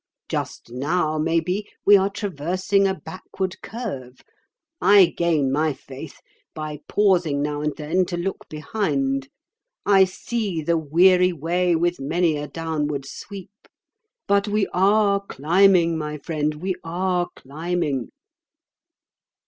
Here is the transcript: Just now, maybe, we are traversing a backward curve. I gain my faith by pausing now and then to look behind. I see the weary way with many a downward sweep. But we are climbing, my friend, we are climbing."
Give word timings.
Just 0.27 0.71
now, 0.71 1.19
maybe, 1.19 1.69
we 1.85 1.95
are 1.95 2.09
traversing 2.09 2.87
a 2.87 2.95
backward 2.95 3.61
curve. 3.61 4.21
I 4.81 5.05
gain 5.15 5.51
my 5.51 5.73
faith 5.73 6.21
by 6.55 6.79
pausing 6.87 7.43
now 7.43 7.61
and 7.61 7.75
then 7.77 8.05
to 8.05 8.17
look 8.17 8.49
behind. 8.49 9.29
I 9.85 10.05
see 10.05 10.63
the 10.63 10.75
weary 10.79 11.31
way 11.33 11.75
with 11.75 11.99
many 11.99 12.35
a 12.35 12.47
downward 12.47 13.05
sweep. 13.05 13.51
But 14.27 14.47
we 14.47 14.65
are 14.73 15.23
climbing, 15.23 15.99
my 15.99 16.17
friend, 16.17 16.55
we 16.55 16.73
are 16.83 17.27
climbing." 17.35 18.09